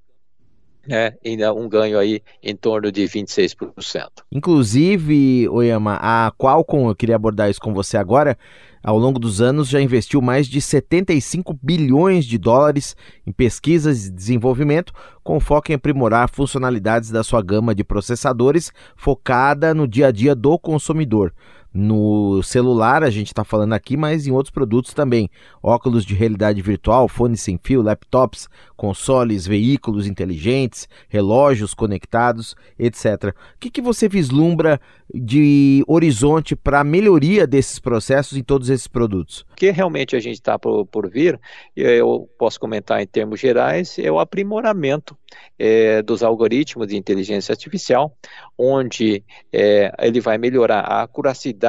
né, 0.87 1.14
ainda 1.25 1.53
um 1.53 1.69
ganho 1.69 1.99
aí 1.99 2.21
em 2.43 2.55
torno 2.55 2.91
de 2.91 3.03
26%. 3.05 4.09
Inclusive, 4.31 5.49
Oyama, 5.49 5.99
a 6.00 6.33
Qualcomm, 6.38 6.88
eu 6.88 6.95
queria 6.95 7.17
abordar 7.17 7.50
isso 7.50 7.61
com 7.61 7.73
você 7.73 7.97
agora, 7.97 8.37
ao 8.83 8.99
longo 8.99 9.19
dos 9.19 9.41
anos 9.41 9.69
já 9.69 9.81
investiu 9.81 10.21
mais 10.21 10.47
de 10.47 10.61
75 10.61 11.59
bilhões 11.62 12.26
de 12.26 12.37
dólares 12.37 12.95
em 13.26 13.33
pesquisas 13.33 14.07
e 14.07 14.11
desenvolvimento, 14.12 14.93
com 15.23 15.41
foco 15.41 15.73
em 15.73 15.75
aprimorar 15.75 16.29
funcionalidades 16.29 17.11
da 17.11 17.25
sua 17.25 17.41
gama 17.41 17.75
de 17.75 17.83
processadores 17.83 18.71
focada 18.95 19.73
no 19.73 19.88
dia 19.88 20.09
a 20.09 20.12
dia 20.12 20.35
do 20.35 20.59
consumidor 20.59 21.33
no 21.75 22.40
celular, 22.45 23.02
a 23.02 23.11
gente 23.11 23.26
está 23.26 23.43
falando 23.43 23.73
aqui, 23.73 23.97
mas 23.97 24.28
em 24.28 24.31
outros 24.31 24.52
produtos 24.52 24.95
também. 24.95 25.28
Óculos 25.61 26.04
de 26.04 26.14
realidade 26.14 26.62
virtual, 26.62 27.09
fones 27.09 27.40
sem 27.40 27.59
fio, 27.61 27.83
laptops, 27.83 28.49
consoles, 28.76 29.45
veículos 29.45 30.07
inteligentes, 30.07 30.88
relógios 31.09 31.75
conectados, 31.75 32.54
etc. 32.78 33.35
O 33.57 33.59
que, 33.59 33.71
que 33.71 33.83
você 33.83 34.09
vislumbra 34.09 34.81
de 35.12 35.83
horizonte 35.88 36.54
para 36.54 36.81
a 36.81 36.85
melhoria 36.85 37.45
desses 37.45 37.81
processos 37.81 38.38
em 38.38 38.43
todos 38.45 38.71
esses 38.71 38.87
produtos? 38.87 39.45
O 39.50 39.57
que 39.57 39.73
realmente 39.73 40.14
a 40.14 40.21
gente 40.21 40.35
está 40.35 40.57
por, 40.57 40.87
por 40.87 41.11
vir, 41.11 41.40
eu 41.75 42.31
posso 42.38 42.61
comentar 42.61 43.02
em 43.02 43.07
termos 43.07 43.40
gerais, 43.40 43.99
é 43.99 44.12
o 44.12 44.21
aprimoramento 44.21 45.16
é, 45.59 46.02
dos 46.02 46.23
algoritmos 46.23 46.87
de 46.87 46.97
inteligência 46.97 47.52
artificial, 47.52 48.16
onde 48.57 49.25
é, 49.52 49.93
ele 49.99 50.21
vai 50.21 50.38
melhorar 50.38 50.81
a 50.81 51.02
acuracidade 51.02 51.63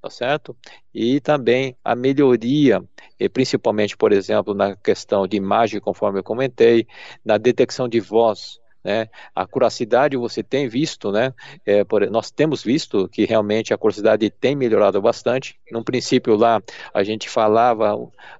tá 0.00 0.10
certo? 0.10 0.56
E 0.92 1.20
também 1.20 1.76
a 1.84 1.94
melhoria, 1.96 2.82
principalmente, 3.32 3.96
por 3.96 4.12
exemplo, 4.12 4.54
na 4.54 4.76
questão 4.76 5.26
de 5.26 5.36
imagem, 5.36 5.80
conforme 5.80 6.18
eu 6.18 6.24
comentei, 6.24 6.86
na 7.24 7.38
detecção 7.38 7.88
de 7.88 8.00
voz, 8.00 8.60
né? 8.84 9.08
A 9.34 9.46
curacidade 9.46 10.16
você 10.16 10.42
tem 10.42 10.68
visto, 10.68 11.10
né? 11.10 11.32
É, 11.64 11.82
por, 11.84 12.08
nós 12.10 12.30
temos 12.30 12.62
visto 12.62 13.08
que 13.08 13.24
realmente 13.24 13.72
a 13.72 13.78
curacidade 13.78 14.28
tem 14.30 14.54
melhorado 14.54 15.00
bastante. 15.00 15.58
No 15.72 15.82
princípio 15.82 16.36
lá 16.36 16.62
a 16.92 17.02
gente 17.02 17.28
falava, 17.28 17.96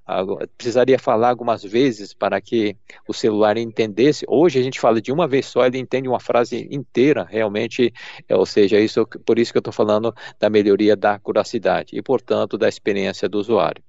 a, 0.07 0.23
precisaria 0.57 0.99
falar 0.99 1.31
algumas 1.31 1.63
vezes 1.63 2.13
para 2.13 2.41
que 2.41 2.77
o 3.09 3.15
celular 3.15 3.57
entendesse. 3.57 4.25
Hoje 4.29 4.59
a 4.59 4.63
gente 4.63 4.79
fala 4.79 5.01
de 5.01 5.11
uma 5.11 5.27
vez 5.27 5.47
só, 5.47 5.65
ele 5.65 5.79
entende 5.79 6.09
uma 6.09 6.21
frase 6.21 6.69
inteira, 6.71 7.25
realmente. 7.25 7.93
É, 8.29 8.37
ou 8.37 8.45
seja, 8.45 8.79
isso 8.79 9.07
por 9.25 9.39
isso 9.39 9.53
que 9.53 9.59
eu 9.59 9.61
estou 9.61 9.73
falando 9.73 10.15
da 10.39 10.51
melhoria 10.51 10.97
da 10.97 11.19
curacidade 11.19 11.97
e, 11.97 12.03
portanto, 12.03 12.59
da 12.59 12.69
experiência 12.69 13.29
do 13.29 13.39
usuário. 13.39 13.83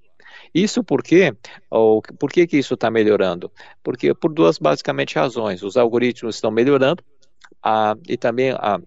Isso 0.56 0.82
porque, 0.82 1.36
ou, 1.70 2.02
por 2.02 2.32
que, 2.32 2.48
que 2.48 2.58
isso 2.58 2.76
está 2.76 2.90
melhorando? 2.90 3.52
Porque 3.84 4.14
por 4.14 4.34
duas 4.34 4.58
basicamente 4.58 5.16
razões. 5.16 5.62
Os 5.62 5.76
algoritmos 5.76 6.36
estão 6.36 6.50
melhorando 6.50 7.04
a, 7.62 7.94
e 8.08 8.16
também 8.16 8.52
a, 8.52 8.80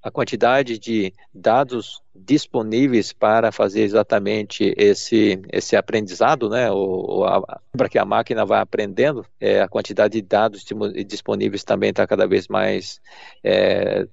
a 0.00 0.10
quantidade 0.12 0.78
de 0.78 1.12
dados 1.34 2.00
disponíveis 2.14 3.12
para 3.12 3.50
fazer 3.50 3.82
exatamente 3.82 4.72
esse, 4.76 5.42
esse 5.50 5.74
aprendizado, 5.74 6.48
né, 6.48 6.68
para 7.76 7.88
que 7.88 7.98
a 7.98 8.04
máquina 8.04 8.46
vá 8.46 8.60
aprendendo, 8.60 9.26
é, 9.40 9.62
a 9.62 9.68
quantidade 9.68 10.20
de 10.20 10.22
dados 10.22 10.64
disponíveis 11.04 11.64
também 11.64 11.90
está 11.90 12.06
cada 12.06 12.26
vez 12.26 12.46
mais 12.46 13.00
é, 13.42 14.06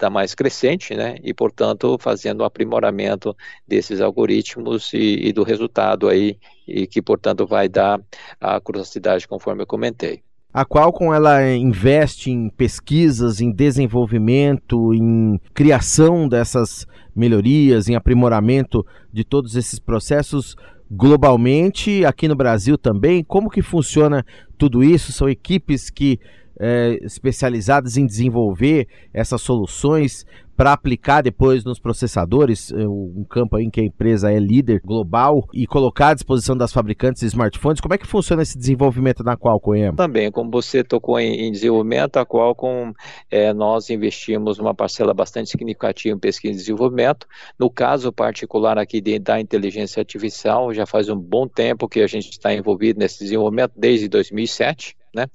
está 0.00 0.08
mais 0.08 0.34
crescente, 0.34 0.94
né? 0.94 1.16
E, 1.22 1.34
portanto, 1.34 1.98
fazendo 2.00 2.40
um 2.40 2.46
aprimoramento 2.46 3.36
desses 3.68 4.00
algoritmos 4.00 4.92
e, 4.94 5.28
e, 5.28 5.32
do 5.32 5.42
resultado 5.42 6.08
aí, 6.08 6.38
e 6.66 6.86
que, 6.86 7.02
portanto, 7.02 7.46
vai 7.46 7.68
dar 7.68 8.00
a 8.40 8.58
curiosidade, 8.58 9.28
conforme 9.28 9.62
eu 9.62 9.66
comentei. 9.66 10.22
A 10.52 10.64
Qualcomm 10.64 11.14
ela 11.14 11.46
investe 11.52 12.30
em 12.30 12.48
pesquisas, 12.48 13.40
em 13.40 13.52
desenvolvimento, 13.52 14.92
em 14.92 15.38
criação 15.54 16.28
dessas 16.28 16.86
melhorias, 17.14 17.88
em 17.88 17.94
aprimoramento 17.94 18.84
de 19.12 19.22
todos 19.22 19.54
esses 19.54 19.78
processos 19.78 20.56
globalmente, 20.90 22.04
aqui 22.04 22.26
no 22.26 22.34
Brasil 22.34 22.76
também. 22.76 23.22
Como 23.22 23.48
que 23.48 23.62
funciona 23.62 24.26
tudo 24.58 24.82
isso? 24.82 25.12
São 25.12 25.28
equipes 25.28 25.88
que 25.88 26.18
é, 26.60 26.98
especializadas 27.02 27.96
em 27.96 28.06
desenvolver 28.06 28.86
essas 29.12 29.40
soluções 29.40 30.26
para 30.60 30.74
aplicar 30.74 31.22
depois 31.22 31.64
nos 31.64 31.78
processadores, 31.78 32.70
é, 32.70 32.86
um 32.86 33.24
campo 33.30 33.58
em 33.58 33.70
que 33.70 33.80
a 33.80 33.84
empresa 33.84 34.30
é 34.30 34.38
líder 34.38 34.82
global 34.84 35.48
e 35.54 35.66
colocar 35.66 36.08
à 36.08 36.14
disposição 36.14 36.54
das 36.54 36.70
fabricantes 36.70 37.20
de 37.20 37.28
smartphones. 37.28 37.80
Como 37.80 37.94
é 37.94 37.96
que 37.96 38.06
funciona 38.06 38.42
esse 38.42 38.58
desenvolvimento 38.58 39.24
na 39.24 39.38
Qualcomm? 39.38 39.96
Também, 39.96 40.30
como 40.30 40.50
você 40.50 40.84
tocou 40.84 41.18
em, 41.18 41.46
em 41.46 41.50
desenvolvimento, 41.50 42.18
a 42.18 42.26
Qualcomm 42.26 42.92
é, 43.30 43.54
nós 43.54 43.88
investimos 43.88 44.58
uma 44.58 44.74
parcela 44.74 45.14
bastante 45.14 45.48
significativa 45.48 46.14
em 46.14 46.20
pesquisa 46.20 46.52
e 46.52 46.58
desenvolvimento. 46.58 47.26
No 47.58 47.70
caso 47.70 48.12
particular 48.12 48.76
aqui 48.76 49.00
de, 49.00 49.18
da 49.18 49.40
inteligência 49.40 50.00
artificial, 50.00 50.74
já 50.74 50.84
faz 50.84 51.08
um 51.08 51.16
bom 51.16 51.48
tempo 51.48 51.88
que 51.88 52.02
a 52.02 52.06
gente 52.06 52.32
está 52.32 52.52
envolvido 52.52 52.98
nesse 52.98 53.20
desenvolvimento, 53.20 53.72
desde 53.78 54.08
2007 54.08 54.99
né? 55.14 55.26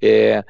É, 0.00 0.44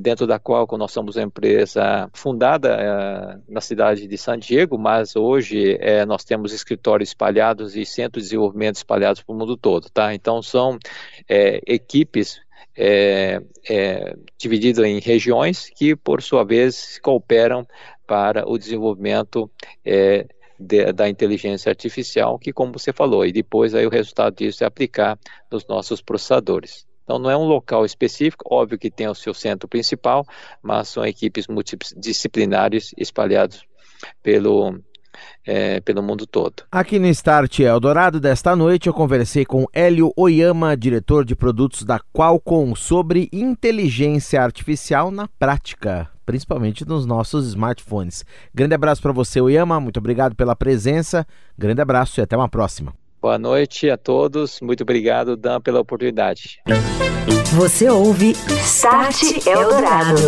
dentro 0.00 0.26
da 0.26 0.38
qual 0.38 0.66
nós 0.78 0.92
somos 0.92 1.16
uma 1.16 1.24
empresa 1.24 2.08
fundada 2.14 2.68
é, 2.68 3.52
na 3.52 3.60
cidade 3.60 4.06
de 4.06 4.18
San 4.18 4.38
Diego, 4.38 4.78
mas 4.78 5.16
hoje 5.16 5.76
é, 5.80 6.06
nós 6.06 6.24
temos 6.24 6.52
escritórios 6.52 7.10
espalhados 7.10 7.76
e 7.76 7.84
centros 7.84 8.24
de 8.24 8.30
desenvolvimento 8.30 8.76
espalhados 8.76 9.22
para 9.22 9.34
o 9.34 9.38
mundo 9.38 9.56
todo, 9.56 9.88
tá? 9.90 10.14
Então 10.14 10.42
são 10.42 10.78
é, 11.28 11.60
equipes 11.66 12.40
é, 12.76 13.40
é, 13.68 14.16
divididas 14.38 14.84
em 14.84 14.98
regiões 15.00 15.68
que, 15.74 15.94
por 15.94 16.22
sua 16.22 16.44
vez, 16.44 16.98
cooperam 17.02 17.66
para 18.06 18.48
o 18.48 18.56
desenvolvimento 18.56 19.50
de, 20.58 20.92
da 20.92 21.08
inteligência 21.08 21.70
artificial, 21.70 22.38
que, 22.38 22.52
como 22.52 22.72
você 22.72 22.92
falou, 22.92 23.26
e 23.26 23.32
depois 23.32 23.74
aí 23.74 23.86
o 23.86 23.90
resultado 23.90 24.36
disso 24.36 24.62
é 24.64 24.66
aplicar 24.66 25.18
nos 25.50 25.66
nossos 25.66 26.00
processadores. 26.00 26.86
Então, 27.12 27.20
não 27.20 27.30
é 27.30 27.36
um 27.36 27.44
local 27.44 27.84
específico, 27.84 28.46
óbvio 28.50 28.78
que 28.78 28.90
tem 28.90 29.06
o 29.06 29.14
seu 29.14 29.34
centro 29.34 29.68
principal, 29.68 30.26
mas 30.62 30.88
são 30.88 31.04
equipes 31.04 31.46
multidisciplinares 31.46 32.94
espalhados 32.96 33.66
pelo, 34.22 34.80
é, 35.44 35.78
pelo 35.80 36.02
mundo 36.02 36.26
todo. 36.26 36.62
Aqui 36.72 36.98
no 36.98 37.06
Start 37.08 37.58
Eldorado 37.58 38.18
desta 38.18 38.56
noite 38.56 38.86
eu 38.86 38.94
conversei 38.94 39.44
com 39.44 39.66
Hélio 39.74 40.10
Oyama, 40.16 40.74
diretor 40.74 41.22
de 41.22 41.36
produtos 41.36 41.82
da 41.82 42.00
Qualcomm, 42.14 42.74
sobre 42.74 43.28
inteligência 43.30 44.42
artificial 44.42 45.10
na 45.10 45.28
prática, 45.38 46.08
principalmente 46.24 46.82
nos 46.86 47.04
nossos 47.04 47.46
smartphones. 47.48 48.24
Grande 48.54 48.74
abraço 48.74 49.02
para 49.02 49.12
você, 49.12 49.38
Oyama, 49.38 49.78
muito 49.78 49.98
obrigado 49.98 50.34
pela 50.34 50.56
presença, 50.56 51.26
grande 51.58 51.82
abraço 51.82 52.18
e 52.20 52.22
até 52.22 52.34
uma 52.34 52.48
próxima. 52.48 53.01
Boa 53.22 53.38
noite 53.38 53.88
a 53.88 53.96
todos, 53.96 54.60
muito 54.60 54.82
obrigado, 54.82 55.36
Dan, 55.36 55.60
pela 55.60 55.78
oportunidade. 55.78 56.58
Você 57.54 57.88
ouve 57.88 58.32
Start 58.64 59.46
Eldorado. 59.46 60.20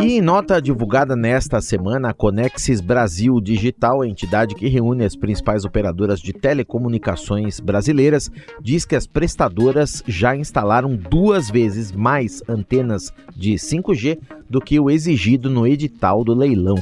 E 0.00 0.16
em 0.16 0.22
nota 0.22 0.62
divulgada 0.62 1.14
nesta 1.14 1.60
semana, 1.60 2.08
a 2.08 2.14
Conexis 2.14 2.80
Brasil 2.80 3.38
Digital, 3.38 4.00
a 4.00 4.08
entidade 4.08 4.54
que 4.54 4.66
reúne 4.66 5.04
as 5.04 5.14
principais 5.14 5.66
operadoras 5.66 6.18
de 6.18 6.32
telecomunicações 6.32 7.60
brasileiras, 7.60 8.30
diz 8.62 8.86
que 8.86 8.96
as 8.96 9.06
prestadoras 9.06 10.02
já 10.06 10.34
instalaram 10.34 10.96
duas 10.96 11.50
vezes 11.50 11.92
mais 11.92 12.42
antenas 12.48 13.12
de 13.36 13.56
5G 13.56 14.18
do 14.48 14.58
que 14.58 14.80
o 14.80 14.88
exigido 14.88 15.50
no 15.50 15.66
edital 15.66 16.24
do 16.24 16.32
leilão. 16.32 16.76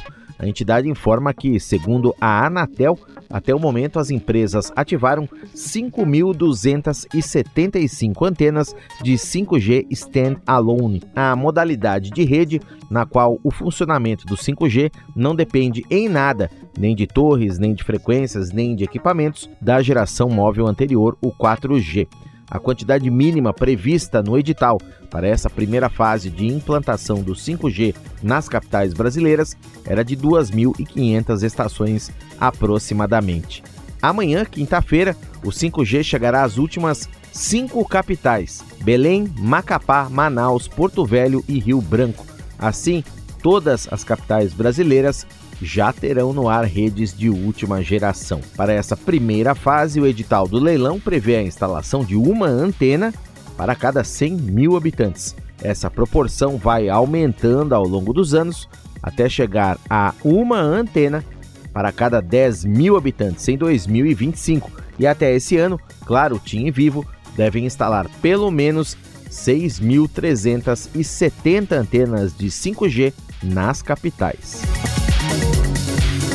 A 0.45 0.47
entidade 0.47 0.89
informa 0.91 1.33
que, 1.33 1.59
segundo 1.59 2.15
a 2.21 2.45
Anatel, 2.45 2.99
até 3.31 3.55
o 3.55 3.59
momento 3.59 3.99
as 3.99 4.11
empresas 4.11 4.71
ativaram 4.77 5.27
5.275 5.55 8.29
antenas 8.29 8.77
de 9.03 9.15
5G 9.15 9.87
Standalone, 9.91 11.03
a 11.17 11.35
modalidade 11.35 12.11
de 12.11 12.25
rede 12.25 12.61
na 12.91 13.07
qual 13.07 13.41
o 13.43 13.51
funcionamento 13.51 14.27
do 14.27 14.37
5G 14.37 14.93
não 15.17 15.35
depende 15.35 15.83
em 15.91 16.11
nada 16.11 16.51
nem 16.79 16.95
de 16.95 17.07
torres, 17.07 17.59
nem 17.59 17.73
de 17.73 17.83
frequências, 17.83 18.53
nem 18.53 18.77
de 18.77 18.85
equipamentos 18.85 19.49
da 19.63 19.81
geração 19.81 20.29
móvel 20.29 20.67
anterior, 20.67 21.17
o 21.23 21.33
4G. 21.33 22.07
A 22.55 22.61
quantidade 22.61 23.11
mínima 23.11 23.53
prevista 23.53 24.23
no 24.23 24.39
edital 24.39 24.81
para 25.11 25.27
essa 25.27 25.51
primeira 25.51 25.91
fase 25.91 26.31
de 26.31 26.47
implantação 26.47 27.21
do 27.21 27.33
5G 27.33 27.97
nas 28.23 28.49
capitais 28.49 28.95
brasileiras 28.95 29.57
era 29.85 30.05
de 30.05 30.17
2.500 30.17 31.43
estações 31.43 32.13
aproximadamente. 32.39 33.65
Amanhã, 34.01 34.45
quinta-feira, 34.45 35.17
o 35.43 35.49
5G 35.49 36.05
chegará 36.05 36.45
às 36.45 36.57
últimas 36.57 37.09
cinco 37.33 37.85
capitais: 37.85 38.63
Belém, 38.85 39.29
Macapá, 39.37 40.09
Manaus, 40.09 40.69
Porto 40.69 41.05
Velho 41.05 41.45
e 41.49 41.59
Rio 41.59 41.81
Branco. 41.81 42.25
Assim, 42.57 43.03
todas 43.43 43.89
as 43.91 44.05
capitais 44.05 44.55
brasileiras 44.55 45.27
já 45.61 45.93
terão 45.93 46.33
no 46.33 46.49
ar 46.49 46.65
redes 46.65 47.17
de 47.17 47.29
última 47.29 47.83
geração. 47.83 48.41
Para 48.57 48.73
essa 48.73 48.97
primeira 48.97 49.55
fase, 49.55 50.01
o 50.01 50.07
edital 50.07 50.49
do 50.49 50.59
leilão 50.59 51.01
prevê 51.01 51.37
a 51.37 51.43
instalação 51.43 52.05
de 52.05 52.17
uma 52.17 52.47
antena 52.47 53.13
para 53.57 53.75
cada 53.75 54.03
100 54.03 54.35
mil 54.35 54.77
habitantes. 54.77 55.37
Essa 55.63 55.91
proporção 55.91 56.57
vai 56.59 56.89
aumentando 56.89 57.75
ao 57.75 57.87
longo 57.87 58.13
dos 58.13 58.35
anos 58.35 58.69
até 59.03 59.29
chegar 59.29 59.79
a 59.89 60.13
uma 60.25 60.59
antena 60.59 61.25
para 61.73 61.93
cada 61.93 62.21
10 62.21 62.65
mil 62.65 62.97
habitantes 62.97 63.47
em 63.49 63.57
2025. 63.57 64.71
E 64.99 65.07
até 65.07 65.33
esse 65.35 65.57
ano, 65.57 65.81
claro, 66.07 66.41
TIM 66.43 66.67
e 66.67 66.71
Vivo 66.71 67.07
devem 67.37 67.67
instalar 67.67 68.09
pelo 68.23 68.51
menos 68.51 68.97
6.370 69.29 71.73
antenas 71.73 72.35
de 72.37 72.47
5G 72.47 73.13
nas 73.43 73.83
capitais. 73.83 74.63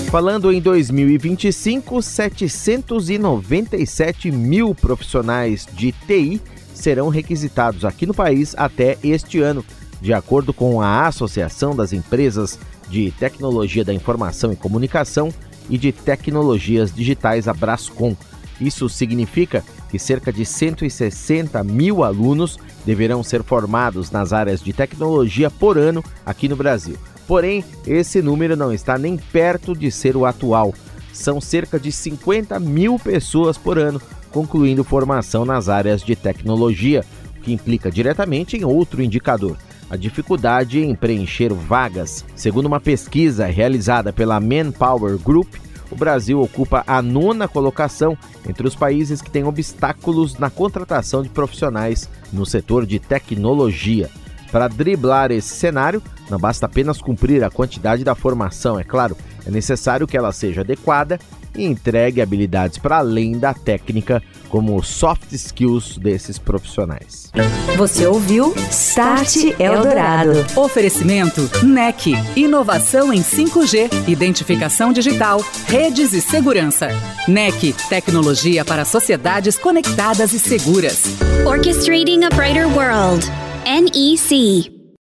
Falando 0.10 0.52
em 0.52 0.60
2025, 0.60 2.02
797 2.02 4.32
mil 4.32 4.74
profissionais 4.74 5.68
de 5.72 5.92
TI 5.92 6.42
serão 6.74 7.10
requisitados 7.10 7.86
aqui 7.86 8.08
no 8.08 8.14
país 8.16 8.56
até 8.58 8.98
este 9.04 9.40
ano, 9.40 9.64
de 10.02 10.12
acordo 10.12 10.52
com 10.52 10.82
a 10.82 11.06
Associação 11.06 11.76
das 11.76 11.94
Empresas 11.94 12.58
de 12.90 13.12
Tecnologia 13.12 13.86
da 13.86 13.94
Informação 13.94 14.52
e 14.52 14.56
Comunicação 14.56 15.32
e 15.70 15.78
de 15.78 15.92
Tecnologias 15.92 16.92
Digitais, 16.92 17.48
a 17.48 17.54
Brascom. 17.54 18.18
Isso 18.60 18.90
significa 18.90 19.64
que 19.92 20.00
cerca 20.00 20.34
de 20.34 20.44
160 20.44 21.64
mil 21.64 22.04
alunos 22.04 22.58
deverão 22.84 23.22
ser 23.22 23.44
formados 23.44 24.10
nas 24.10 24.34
áreas 24.34 24.60
de 24.60 24.74
tecnologia 24.74 25.52
por 25.52 25.78
ano 25.78 26.04
aqui 26.26 26.50
no 26.50 26.56
Brasil. 26.56 26.98
Porém, 27.30 27.64
esse 27.86 28.24
número 28.24 28.58
não 28.58 28.74
está 28.74 28.98
nem 28.98 29.16
perto 29.16 29.76
de 29.76 29.92
ser 29.92 30.18
o 30.18 30.26
atual. 30.26 30.74
São 31.14 31.40
cerca 31.40 31.80
de 31.80 31.92
50 31.92 32.60
mil 32.60 32.98
pessoas 32.98 33.56
por 33.56 33.78
ano 33.78 34.02
concluindo 34.32 34.84
formação 34.84 35.46
nas 35.46 35.70
áreas 35.70 36.02
de 36.02 36.16
tecnologia, 36.16 37.06
o 37.38 37.42
que 37.42 37.54
implica 37.54 37.92
diretamente 37.92 38.58
em 38.58 38.66
outro 38.66 39.04
indicador, 39.04 39.58
a 39.92 39.96
dificuldade 39.96 40.80
em 40.80 40.96
preencher 40.96 41.54
vagas. 41.54 42.26
Segundo 42.36 42.66
uma 42.66 42.80
pesquisa 42.80 43.46
realizada 43.46 44.12
pela 44.12 44.40
Manpower 44.40 45.16
Group, 45.20 45.54
o 45.92 45.96
Brasil 45.96 46.42
ocupa 46.42 46.84
a 46.88 47.00
nona 47.00 47.48
colocação 47.48 48.18
entre 48.48 48.68
os 48.68 48.76
países 48.76 49.22
que 49.22 49.30
têm 49.30 49.44
obstáculos 49.44 50.40
na 50.40 50.50
contratação 50.50 51.22
de 51.22 51.30
profissionais 51.30 52.10
no 52.34 52.44
setor 52.44 52.88
de 52.88 52.98
tecnologia. 52.98 54.10
Para 54.52 54.68
driblar 54.68 55.32
esse 55.32 55.56
cenário, 55.56 56.02
não 56.30 56.40
basta 56.40 56.66
apenas 56.66 57.02
cumprir 57.02 57.44
a 57.44 57.50
quantidade 57.50 58.04
da 58.04 58.16
formação, 58.16 58.80
é 58.80 58.84
claro, 58.84 59.16
é 59.46 59.52
necessário 59.52 60.08
que 60.08 60.18
ela 60.18 60.32
seja 60.32 60.62
adequada 60.62 61.20
e 61.56 61.66
entregue 61.66 62.22
habilidades 62.22 62.78
para 62.78 62.98
além 62.98 63.38
da 63.38 63.54
técnica, 63.54 64.22
como 64.50 64.82
soft 64.84 65.32
skills 65.32 65.98
desses 65.98 66.40
profissionais. 66.40 67.32
Você 67.78 68.08
ouviu 68.08 68.54
Start 68.72 69.36
Eldorado. 69.60 70.32
Oferecimento 70.56 71.50
NEC. 71.64 72.14
Inovação 72.36 73.14
em 73.14 73.22
5G, 73.22 74.08
identificação 74.08 74.92
digital, 74.92 75.44
redes 75.68 76.14
e 76.14 76.22
segurança. 76.22 76.90
NEC. 77.28 77.74
Tecnologia 77.90 78.66
para 78.66 78.86
sociedades 78.86 79.58
conectadas 79.58 80.34
e 80.34 80.40
seguras. 80.40 81.04
Orchestrating 81.46 82.24
a 82.24 82.30
Brighter 82.30 82.68
World. 82.68 83.49
NEC. 83.66 84.79